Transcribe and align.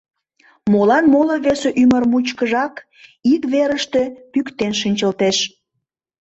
Молан 0.71 1.05
моло-весе 1.13 1.69
ӱмыр 1.81 2.03
мучкыжак 2.11 2.73
ик 3.33 3.43
верыште 3.53 4.01
пӱктен 4.31 4.73
шинчылтеш? 4.81 5.37